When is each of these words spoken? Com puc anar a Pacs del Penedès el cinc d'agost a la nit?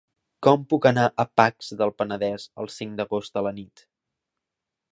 Com 0.45 0.61
puc 0.71 0.85
anar 0.89 1.03
a 1.23 1.25
Pacs 1.41 1.67
del 1.81 1.93
Penedès 2.01 2.47
el 2.63 2.71
cinc 2.77 2.97
d'agost 3.01 3.39
a 3.43 3.45
la 3.49 3.53
nit? 3.61 3.85